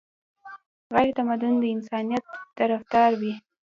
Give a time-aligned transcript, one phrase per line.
[0.95, 2.23] غیرتمند د انسانيت
[2.57, 3.33] طرفدار وي